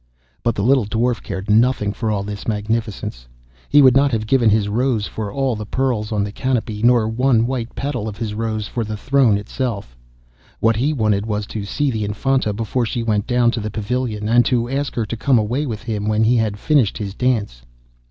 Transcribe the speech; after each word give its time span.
But 0.41 0.55
the 0.55 0.63
little 0.63 0.87
Dwarf 0.87 1.21
cared 1.21 1.47
nothing 1.47 1.93
for 1.93 2.09
all 2.09 2.23
this 2.23 2.47
magnificence. 2.47 3.27
He 3.69 3.83
would 3.83 3.95
not 3.95 4.11
have 4.13 4.25
given 4.25 4.49
his 4.49 4.67
rose 4.67 5.05
for 5.05 5.31
all 5.31 5.55
the 5.55 5.63
pearls 5.67 6.11
on 6.11 6.23
the 6.23 6.31
canopy, 6.31 6.81
nor 6.81 7.07
one 7.07 7.45
white 7.45 7.75
petal 7.75 8.07
of 8.07 8.17
his 8.17 8.33
rose 8.33 8.67
for 8.67 8.83
the 8.83 8.97
throne 8.97 9.37
itself. 9.37 9.95
What 10.59 10.77
he 10.77 10.91
wanted 10.91 11.27
was 11.27 11.45
to 11.53 11.65
see 11.65 11.91
the 11.91 12.03
Infanta 12.03 12.51
before 12.51 12.87
she 12.87 13.03
went 13.03 13.27
down 13.27 13.51
to 13.51 13.59
the 13.59 13.69
pavilion, 13.69 14.27
and 14.27 14.43
to 14.45 14.67
ask 14.67 14.95
her 14.95 15.05
to 15.05 15.15
come 15.15 15.37
away 15.37 15.67
with 15.67 15.83
him 15.83 16.07
when 16.07 16.23
he 16.23 16.37
had 16.37 16.57
finished 16.57 16.97
his 16.97 17.13
dance. 17.13 17.61